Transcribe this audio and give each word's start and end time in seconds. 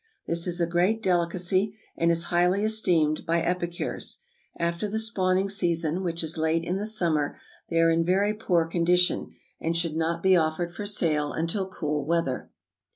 This 0.25 0.47
is 0.47 0.59
a 0.59 0.65
great 0.65 1.03
delicacy, 1.03 1.77
and 1.95 2.09
is 2.09 2.23
highly 2.33 2.63
esteemed 2.63 3.23
by 3.23 3.39
epicures. 3.39 4.17
After 4.57 4.87
the 4.87 4.97
spawning 4.97 5.47
season, 5.47 6.01
which 6.03 6.23
is 6.23 6.39
late 6.39 6.63
in 6.63 6.77
the 6.77 6.87
summer, 6.87 7.39
they 7.69 7.79
are 7.79 7.91
in 7.91 8.03
very 8.03 8.33
poor 8.33 8.65
condition, 8.65 9.35
and 9.59 9.77
should 9.77 9.95
not 9.95 10.23
be 10.23 10.35
offered 10.35 10.73
for 10.73 10.87
sale 10.87 11.33
until 11.33 11.69
cool 11.69 12.03
weather. 12.03 12.49